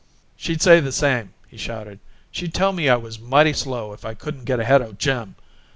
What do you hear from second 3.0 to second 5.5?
mighty slow if I couldn't get ahead o' Jim.